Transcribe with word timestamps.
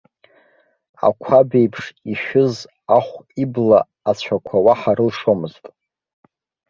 Ақәаб 1.07 1.49
еиԥш 1.59 1.83
ишәыз 2.11 2.55
ахә 2.97 3.15
ибла 3.43 3.79
ацәақәа 4.09 4.57
уаҳа 4.65 4.93
рылшомызт. 4.97 5.65